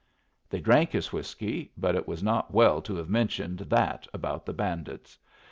They 0.49 0.59
drank 0.59 0.89
his 0.89 1.13
whiskey, 1.13 1.71
but 1.77 1.93
it 1.95 2.07
was 2.07 2.23
not 2.23 2.51
well 2.51 2.81
to 2.81 2.95
have 2.95 3.07
mentioned 3.07 3.59
that 3.59 4.07
about 4.15 4.47
the 4.47 4.53
bandits. 4.53 5.19